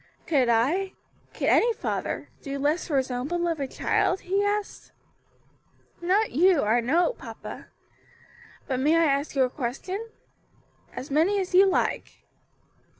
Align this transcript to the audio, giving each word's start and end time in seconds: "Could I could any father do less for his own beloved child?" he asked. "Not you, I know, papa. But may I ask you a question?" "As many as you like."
"Could 0.25 0.49
I 0.49 0.93
could 1.31 1.47
any 1.47 1.73
father 1.73 2.29
do 2.41 2.57
less 2.57 2.87
for 2.87 2.97
his 2.97 3.11
own 3.11 3.27
beloved 3.27 3.69
child?" 3.69 4.21
he 4.21 4.43
asked. 4.43 4.93
"Not 6.01 6.31
you, 6.31 6.63
I 6.63 6.79
know, 6.79 7.13
papa. 7.13 7.67
But 8.65 8.79
may 8.79 8.95
I 8.97 9.03
ask 9.05 9.35
you 9.35 9.43
a 9.43 9.49
question?" 9.51 10.09
"As 10.91 11.11
many 11.11 11.39
as 11.39 11.53
you 11.53 11.67
like." 11.67 12.23